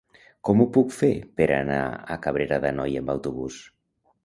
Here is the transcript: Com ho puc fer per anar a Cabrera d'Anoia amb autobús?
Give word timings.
Com 0.47 0.63
ho 0.63 0.65
puc 0.77 0.95
fer 0.99 1.09
per 1.41 1.47
anar 1.59 1.77
a 1.85 2.19
Cabrera 2.25 2.61
d'Anoia 2.65 3.05
amb 3.05 3.15
autobús? 3.19 3.63